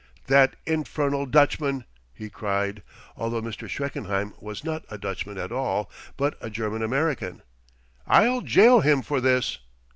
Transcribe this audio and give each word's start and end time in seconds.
"That 0.25 0.55
infernal 0.65 1.27
Dutchman!" 1.27 1.85
he 2.11 2.27
cried, 2.31 2.81
although 3.15 3.39
Mr. 3.43 3.69
Schreckenheim 3.69 4.33
was 4.39 4.63
not 4.63 4.83
a 4.89 4.97
Dutchman 4.97 5.37
at 5.37 5.51
all, 5.51 5.91
but 6.17 6.39
a 6.41 6.49
German 6.49 6.81
American. 6.81 7.43
"I'll 8.07 8.41
jail 8.41 8.79
him 8.79 9.03
for 9.03 9.21
this!" 9.21 9.59